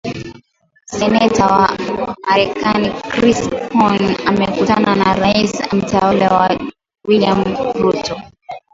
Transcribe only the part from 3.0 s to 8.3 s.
Chris Coons amekutana na rais mteule wa Kenya William Ruto